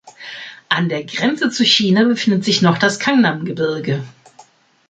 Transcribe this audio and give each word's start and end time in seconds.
An 0.67 0.89
der 0.89 1.03
Grenze 1.03 1.51
zu 1.51 1.63
China 1.63 2.05
befindet 2.05 2.43
sich 2.43 2.63
noch 2.63 2.79
das 2.79 2.97
Kangnam-Gebirge. 2.99 4.03